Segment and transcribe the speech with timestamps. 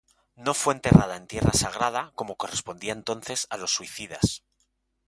[0.37, 4.43] No fue enterrada en tierra sagrada, como correspondía entonces a los suicidas.